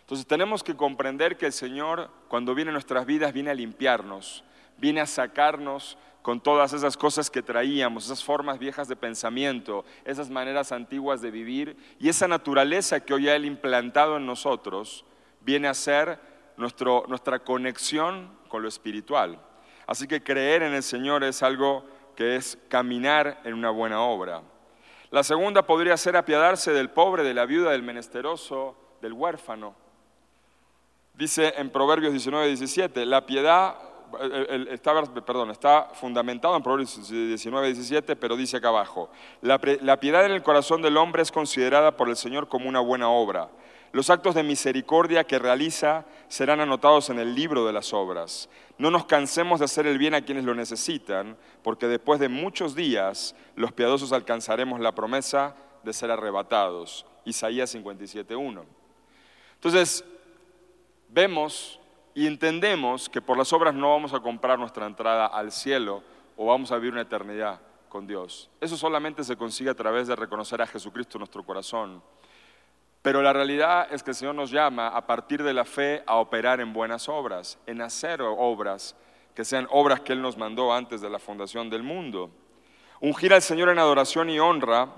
[0.01, 4.43] Entonces tenemos que comprender que el Señor, cuando viene a nuestras vidas, viene a limpiarnos,
[4.77, 10.31] viene a sacarnos con todas esas cosas que traíamos, esas formas viejas de pensamiento, esas
[10.31, 15.05] maneras antiguas de vivir y esa naturaleza que hoy ha Él implantado en nosotros,
[15.41, 16.19] viene a ser
[16.57, 19.39] nuestra conexión con lo espiritual.
[19.87, 24.41] Así que creer en el Señor es algo que es caminar en una buena obra.
[25.11, 29.75] La segunda podría ser apiadarse del pobre, de la viuda, del menesteroso, del huérfano.
[31.13, 33.75] Dice en Proverbios 19, 17, la piedad,
[34.69, 39.09] está, perdón, está fundamentado en Proverbios 19, 17, pero dice acá abajo,
[39.41, 42.79] la, la piedad en el corazón del hombre es considerada por el Señor como una
[42.79, 43.49] buena obra.
[43.95, 48.49] Los actos de misericordia que realiza serán anotados en el libro de las obras.
[48.77, 52.75] No nos cansemos de hacer el bien a quienes lo necesitan, porque después de muchos
[52.75, 55.55] días los piadosos alcanzaremos la promesa
[55.85, 57.05] de ser arrebatados.
[57.23, 58.65] Isaías 57.1.
[59.53, 60.03] Entonces,
[61.07, 61.79] vemos
[62.13, 66.03] y entendemos que por las obras no vamos a comprar nuestra entrada al cielo
[66.35, 68.49] o vamos a vivir una eternidad con Dios.
[68.59, 72.03] Eso solamente se consigue a través de reconocer a Jesucristo en nuestro corazón.
[73.05, 76.15] Pero la realidad es que el Señor nos llama a partir de la fe a
[76.15, 78.95] operar en buenas obras, en hacer obras
[79.35, 82.31] que sean obras que Él nos mandó antes de la fundación del mundo.
[82.99, 84.89] Ungir al Señor en adoración y honra,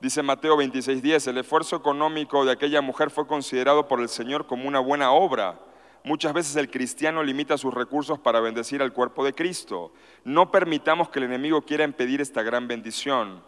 [0.00, 4.66] dice Mateo 26:10, el esfuerzo económico de aquella mujer fue considerado por el Señor como
[4.66, 5.60] una buena obra.
[6.04, 9.92] Muchas veces el cristiano limita sus recursos para bendecir al cuerpo de Cristo.
[10.24, 13.42] No permitamos que el enemigo quiera impedir esta gran bendición.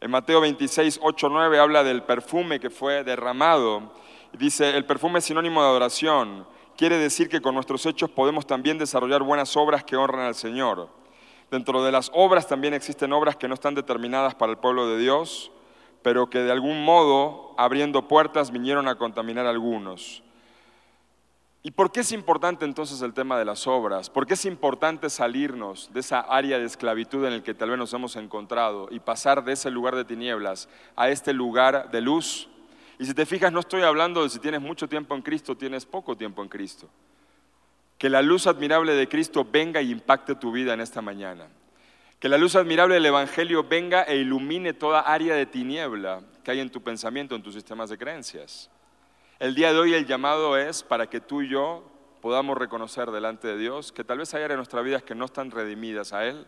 [0.00, 3.92] En Mateo 26, 8, 9 habla del perfume que fue derramado.
[4.32, 6.46] Dice, el perfume es sinónimo de adoración.
[6.76, 10.90] Quiere decir que con nuestros hechos podemos también desarrollar buenas obras que honran al Señor.
[11.50, 14.98] Dentro de las obras también existen obras que no están determinadas para el pueblo de
[14.98, 15.50] Dios,
[16.02, 20.22] pero que de algún modo, abriendo puertas, vinieron a contaminar a algunos.
[21.66, 24.08] ¿Y por qué es importante entonces el tema de las obras?
[24.08, 27.78] ¿Por qué es importante salirnos de esa área de esclavitud en el que tal vez
[27.80, 32.48] nos hemos encontrado y pasar de ese lugar de tinieblas a este lugar de luz?
[33.00, 35.84] Y si te fijas, no estoy hablando de si tienes mucho tiempo en Cristo tienes
[35.84, 36.88] poco tiempo en Cristo.
[37.98, 41.48] Que la luz admirable de Cristo venga y impacte tu vida en esta mañana.
[42.20, 46.60] Que la luz admirable del Evangelio venga e ilumine toda área de tiniebla que hay
[46.60, 48.70] en tu pensamiento, en tus sistemas de creencias.
[49.38, 51.84] El día de hoy el llamado es para que tú y yo
[52.22, 55.26] podamos reconocer delante de Dios que tal vez hay áreas en nuestras vidas que no
[55.26, 56.46] están redimidas a Él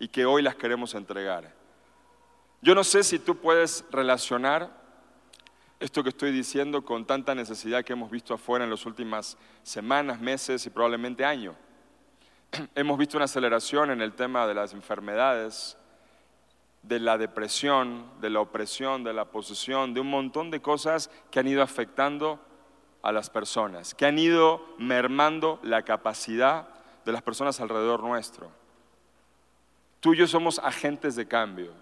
[0.00, 1.54] y que hoy las queremos entregar.
[2.60, 4.70] Yo no sé si tú puedes relacionar
[5.78, 10.20] esto que estoy diciendo con tanta necesidad que hemos visto afuera en las últimas semanas,
[10.20, 11.54] meses y probablemente años.
[12.74, 15.76] hemos visto una aceleración en el tema de las enfermedades,
[16.86, 21.40] de la depresión, de la opresión, de la posesión, de un montón de cosas que
[21.40, 22.38] han ido afectando
[23.02, 26.68] a las personas, que han ido mermando la capacidad
[27.04, 28.50] de las personas alrededor nuestro.
[30.00, 31.72] Tú y yo somos agentes de cambio.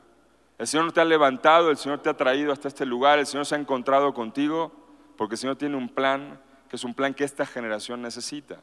[0.56, 3.44] El Señor te ha levantado, el Señor te ha traído hasta este lugar, el Señor
[3.44, 4.72] se ha encontrado contigo
[5.16, 8.60] porque el Señor tiene un plan que es un plan que esta generación necesita.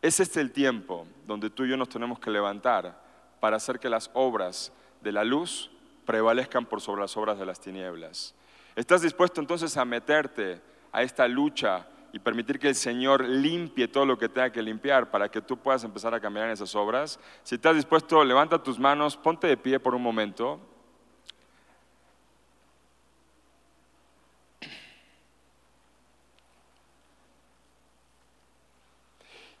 [0.00, 3.00] Es este el tiempo donde tú y yo nos tenemos que levantar
[3.40, 5.70] para hacer que las obras de la luz
[6.04, 8.34] prevalezcan por sobre las obras de las tinieblas.
[8.74, 10.60] ¿Estás dispuesto entonces a meterte
[10.92, 15.10] a esta lucha y permitir que el Señor limpie todo lo que tenga que limpiar
[15.10, 17.18] para que tú puedas empezar a caminar en esas obras?
[17.42, 20.60] Si estás dispuesto, levanta tus manos, ponte de pie por un momento.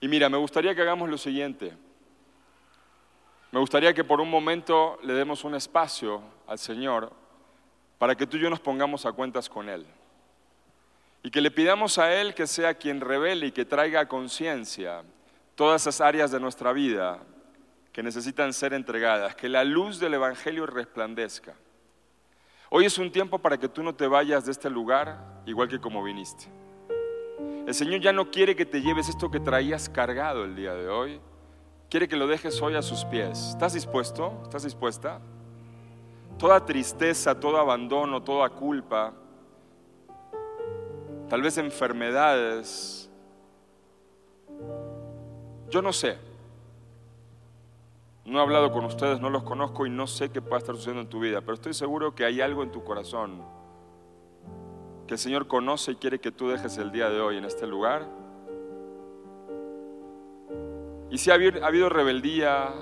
[0.00, 1.72] Y mira, me gustaría que hagamos lo siguiente.
[3.52, 7.12] Me gustaría que por un momento le demos un espacio al Señor
[7.98, 9.86] para que tú y yo nos pongamos a cuentas con Él.
[11.22, 15.02] Y que le pidamos a Él que sea quien revele y que traiga a conciencia
[15.54, 17.18] todas esas áreas de nuestra vida
[17.92, 21.54] que necesitan ser entregadas, que la luz del Evangelio resplandezca.
[22.68, 25.80] Hoy es un tiempo para que tú no te vayas de este lugar igual que
[25.80, 26.44] como viniste.
[27.66, 30.88] El Señor ya no quiere que te lleves esto que traías cargado el día de
[30.88, 31.20] hoy,
[31.90, 33.50] quiere que lo dejes hoy a sus pies.
[33.50, 34.40] ¿Estás dispuesto?
[34.42, 35.20] ¿Estás dispuesta?
[36.38, 39.14] Toda tristeza, todo abandono, toda culpa,
[41.28, 43.08] tal vez enfermedades,
[45.70, 46.18] yo no sé.
[48.26, 51.02] No he hablado con ustedes, no los conozco y no sé qué pueda estar sucediendo
[51.02, 53.40] en tu vida, pero estoy seguro que hay algo en tu corazón
[55.06, 57.66] que el Señor conoce y quiere que tú dejes el día de hoy en este
[57.66, 58.08] lugar
[61.10, 62.72] y si ha habido rebeldía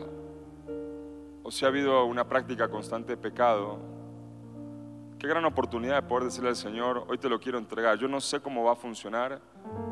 [1.43, 3.79] o si ha habido una práctica constante de pecado,
[5.19, 7.99] qué gran oportunidad de poder decirle al Señor, hoy te lo quiero entregar.
[7.99, 9.41] Yo no sé cómo va a funcionar,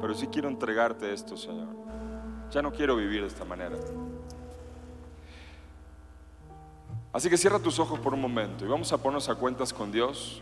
[0.01, 1.69] pero sí quiero entregarte esto, Señor.
[2.51, 3.77] Ya no quiero vivir de esta manera.
[7.13, 9.93] Así que cierra tus ojos por un momento y vamos a ponernos a cuentas con
[9.93, 10.41] Dios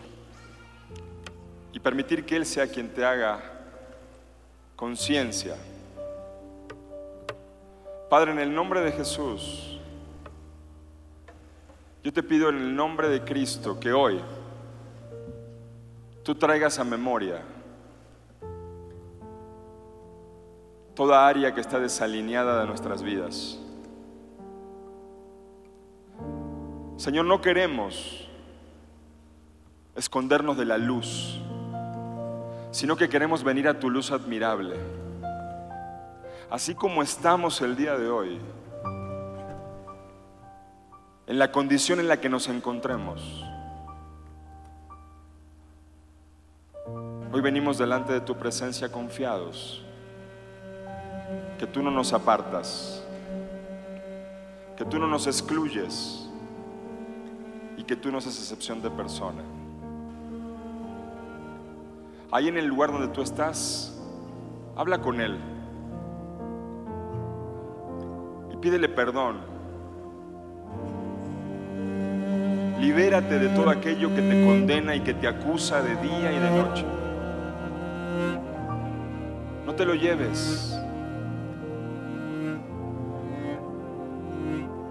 [1.72, 3.40] y permitir que Él sea quien te haga
[4.76, 5.56] conciencia
[8.10, 9.78] Padre, en el nombre de Jesús,
[12.02, 14.20] yo te pido en el nombre de Cristo que hoy
[16.24, 17.40] tú traigas a memoria
[20.96, 23.60] toda área que está desalineada de nuestras vidas.
[26.96, 28.28] Señor, no queremos
[29.94, 31.40] escondernos de la luz,
[32.72, 35.09] sino que queremos venir a tu luz admirable.
[36.50, 38.40] Así como estamos el día de hoy,
[41.28, 43.44] en la condición en la que nos encontremos.
[47.32, 49.84] Hoy venimos delante de tu presencia confiados,
[51.56, 53.00] que tú no nos apartas,
[54.76, 56.28] que tú no nos excluyes
[57.76, 59.44] y que tú no haces excepción de persona.
[62.32, 63.96] Ahí en el lugar donde tú estás,
[64.74, 65.38] habla con Él
[68.60, 69.38] pídele perdón.
[72.78, 76.50] Libérate de todo aquello que te condena y que te acusa de día y de
[76.50, 76.84] noche.
[79.66, 80.76] No te lo lleves.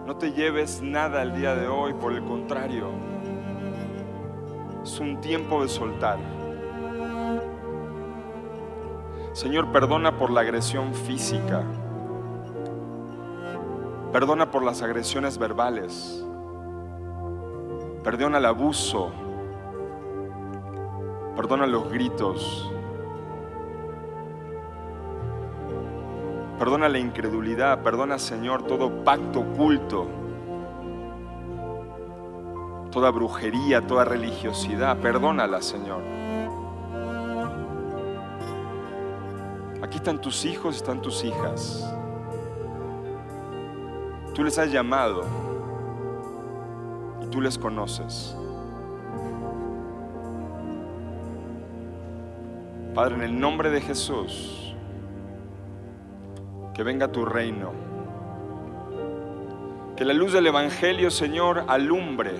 [0.05, 2.89] No te lleves nada el día de hoy, por el contrario.
[4.83, 6.17] Es un tiempo de soltar.
[9.33, 11.63] Señor, perdona por la agresión física.
[14.11, 16.25] Perdona por las agresiones verbales.
[18.03, 19.11] Perdona el abuso.
[21.35, 22.71] Perdona los gritos.
[26.57, 27.83] Perdona la incredulidad.
[27.83, 30.07] Perdona, Señor, todo pacto oculto.
[32.91, 34.97] Toda brujería, toda religiosidad.
[34.97, 36.01] Perdónala, Señor.
[39.83, 41.98] Aquí están tus hijos, están tus hijas.
[44.39, 45.23] Tú les has llamado
[47.21, 48.33] y tú les conoces.
[52.95, 54.73] Padre, en el nombre de Jesús,
[56.73, 57.73] que venga tu reino.
[59.97, 62.35] Que la luz del Evangelio, Señor, alumbre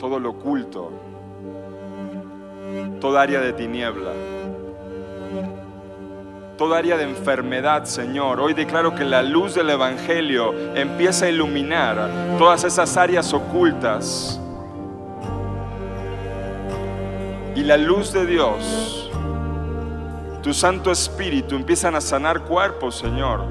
[0.00, 0.90] todo lo oculto,
[3.00, 4.12] toda área de tiniebla,
[6.58, 8.40] toda área de enfermedad, Señor.
[8.40, 14.40] Hoy declaro que la luz del Evangelio empieza a iluminar todas esas áreas ocultas.
[17.54, 19.08] Y la luz de Dios,
[20.42, 23.44] tu Santo Espíritu, empiezan a sanar cuerpos, Señor.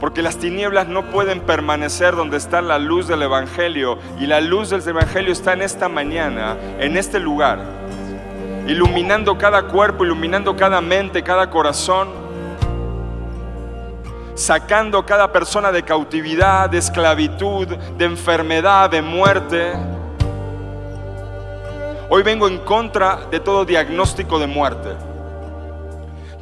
[0.00, 3.98] Porque las tinieblas no pueden permanecer donde está la luz del Evangelio.
[4.18, 7.77] Y la luz del Evangelio está en esta mañana, en este lugar.
[8.68, 12.10] Iluminando cada cuerpo, iluminando cada mente, cada corazón.
[14.34, 19.72] Sacando cada persona de cautividad, de esclavitud, de enfermedad, de muerte.
[22.10, 24.90] Hoy vengo en contra de todo diagnóstico de muerte.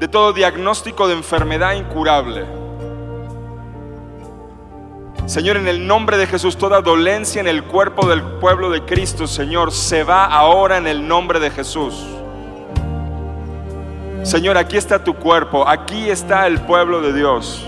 [0.00, 2.44] De todo diagnóstico de enfermedad incurable
[5.26, 9.26] Señor, en el nombre de Jesús, toda dolencia en el cuerpo del pueblo de Cristo,
[9.26, 12.15] Señor, se va ahora en el nombre de Jesús.
[14.26, 17.64] Señor, aquí está tu cuerpo, aquí está el pueblo de Dios.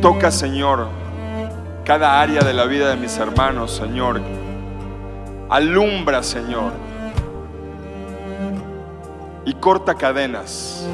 [0.00, 0.88] Toca, Señor,
[1.84, 4.22] cada área de la vida de mis hermanos, Señor.
[5.50, 6.72] Alumbra, Señor.
[9.44, 10.88] Y corta cadenas.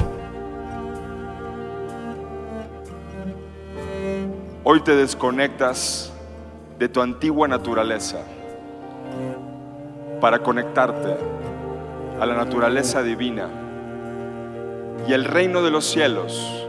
[4.64, 6.12] Hoy te desconectas
[6.76, 8.18] de tu antigua naturaleza
[10.20, 11.16] para conectarte
[12.20, 13.48] a la naturaleza divina.
[15.06, 16.66] Y el reino de los cielos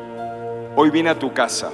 [0.75, 1.71] hoy viene a tu casa.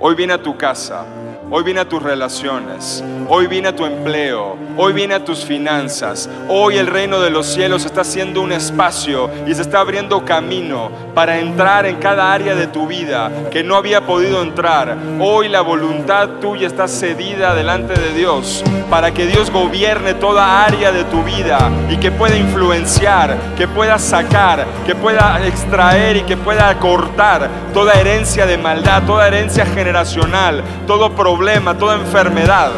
[0.00, 1.04] Hoy viene a tu casa.
[1.48, 6.28] Hoy viene a tus relaciones, hoy viene a tu empleo, hoy viene a tus finanzas.
[6.48, 10.90] Hoy el reino de los cielos está haciendo un espacio y se está abriendo camino
[11.14, 14.96] para entrar en cada área de tu vida que no había podido entrar.
[15.20, 20.90] Hoy la voluntad tuya está cedida delante de Dios para que Dios gobierne toda área
[20.90, 26.36] de tu vida y que pueda influenciar, que pueda sacar, que pueda extraer y que
[26.36, 32.70] pueda cortar toda herencia de maldad, toda herencia generacional, todo problema problema, toda enfermedad.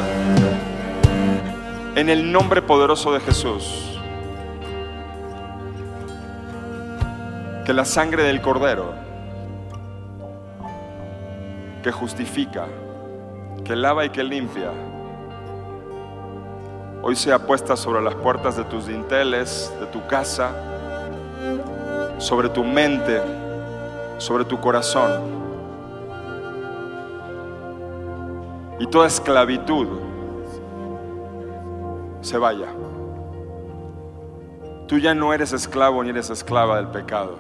[1.95, 3.97] En el nombre poderoso de Jesús.
[7.65, 8.95] Que la sangre del Cordero,
[11.85, 12.67] que justifica,
[13.65, 14.73] que lava y que limpia,
[17.01, 20.51] hoy sea puesta sobre las puertas de tus dinteles, de tu casa,
[22.19, 23.23] sobre tu mente,
[24.17, 25.38] sobre tu corazón.
[28.79, 29.87] Y toda esclavitud
[32.21, 32.69] se vaya.
[34.87, 37.37] Tú ya no eres esclavo ni eres esclava del pecado.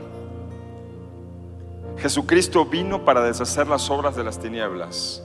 [1.99, 5.22] Jesucristo vino para deshacer las obras de las tinieblas.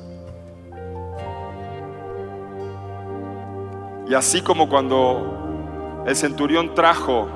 [4.07, 7.27] Y así como cuando el centurión trajo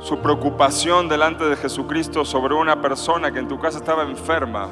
[0.00, 4.68] su preocupación delante de Jesucristo sobre una persona que en tu casa estaba enferma,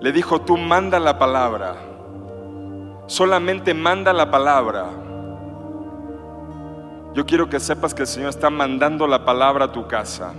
[0.00, 1.74] le dijo, tú manda la palabra,
[3.06, 4.86] solamente manda la palabra.
[7.14, 10.32] Yo quiero que sepas que el Señor está mandando la palabra a tu casa.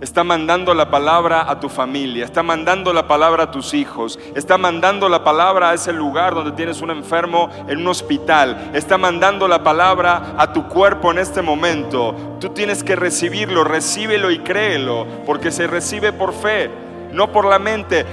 [0.00, 4.58] Está mandando la palabra a tu familia, está mandando la palabra a tus hijos, está
[4.58, 9.46] mandando la palabra a ese lugar donde tienes un enfermo en un hospital, está mandando
[9.48, 12.36] la palabra a tu cuerpo en este momento.
[12.40, 16.83] Tú tienes que recibirlo, recíbelo y créelo, porque se recibe por fe
[17.14, 18.04] no por la mente.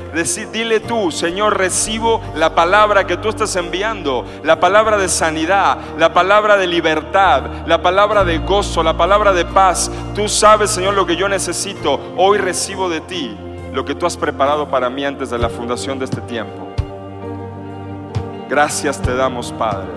[0.54, 6.14] Dile tú, Señor, recibo la palabra que tú estás enviando, la palabra de sanidad, la
[6.14, 9.92] palabra de libertad, la palabra de gozo, la palabra de paz.
[10.16, 12.00] Tú sabes, Señor, lo que yo necesito.
[12.16, 13.38] Hoy recibo de ti
[13.74, 16.68] lo que tú has preparado para mí antes de la fundación de este tiempo.
[18.50, 19.88] Gracias te damos, Padre.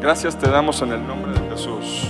[0.00, 2.08] Gracias te damos en el nombre de Jesús.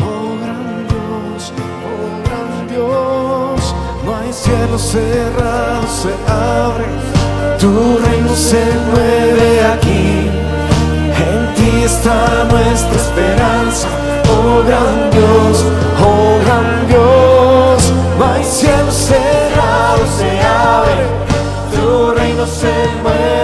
[0.00, 1.52] Oh gran Dios,
[1.86, 3.43] oh gran Dios.
[4.04, 6.84] No hay cielo cerrado, se abre.
[7.58, 10.28] Tu reino se mueve aquí.
[11.26, 13.88] En ti está nuestra esperanza.
[14.30, 15.64] Oh gran Dios,
[16.04, 17.92] oh gran Dios.
[18.18, 21.06] No hay cielo cerrado, se abre.
[21.74, 23.43] Tu reino se mueve.